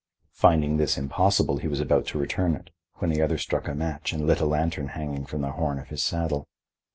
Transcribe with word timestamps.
Finding 0.33 0.77
this 0.77 0.97
impossible, 0.97 1.57
he 1.57 1.67
was 1.67 1.79
about 1.79 2.07
to 2.07 2.17
return 2.17 2.55
it, 2.55 2.71
when 2.95 3.11
the 3.11 3.21
other 3.21 3.37
struck 3.37 3.67
a 3.67 3.75
match 3.75 4.11
and 4.11 4.25
lit 4.25 4.41
a 4.41 4.47
lantern 4.47 4.87
hanging 4.87 5.27
from 5.27 5.41
the 5.41 5.51
horn 5.51 5.77
of 5.77 5.89
his 5.89 6.01
saddle. 6.01 6.47